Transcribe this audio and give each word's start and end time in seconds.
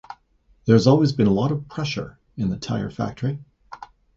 There 0.65 0.73
has 0.73 0.87
always 0.87 1.11
been 1.11 1.27
a 1.27 1.31
lot 1.31 1.51
of 1.51 1.67
pressure 1.67 2.17
in 2.35 2.49
the 2.49 2.57
tyre 2.57 2.89
factory. 2.89 3.37